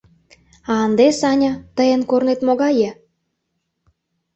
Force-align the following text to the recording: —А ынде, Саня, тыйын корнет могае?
—А 0.71 0.73
ынде, 0.85 1.07
Саня, 1.19 1.53
тыйын 1.75 2.01
корнет 2.09 2.39
могае? 2.47 2.91